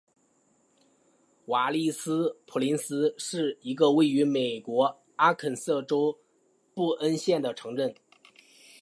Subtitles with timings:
[1.45, 6.17] 瓦利斯普林斯是一个位于美国阿肯色州
[6.73, 7.93] 布恩县的城镇。